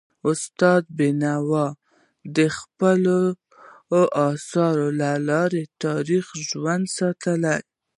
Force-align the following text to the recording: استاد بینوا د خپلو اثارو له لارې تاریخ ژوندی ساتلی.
استاد 0.29 0.83
بینوا 0.97 1.67
د 2.35 2.37
خپلو 2.57 3.17
اثارو 4.29 4.87
له 5.01 5.11
لارې 5.29 5.63
تاریخ 5.83 6.25
ژوندی 6.49 6.89
ساتلی. 6.97 7.57